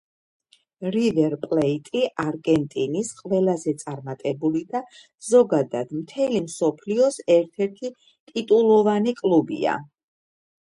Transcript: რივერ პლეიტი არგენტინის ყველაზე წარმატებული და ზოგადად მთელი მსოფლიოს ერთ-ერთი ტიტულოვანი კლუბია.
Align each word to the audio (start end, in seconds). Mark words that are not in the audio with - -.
რივერ 0.93 1.33
პლეიტი 1.41 2.01
არგენტინის 2.23 3.11
ყველაზე 3.19 3.75
წარმატებული 3.83 4.65
და 4.73 4.83
ზოგადად 5.29 5.95
მთელი 6.01 6.43
მსოფლიოს 6.49 7.23
ერთ-ერთი 7.39 7.95
ტიტულოვანი 8.33 9.19
კლუბია. 9.23 9.81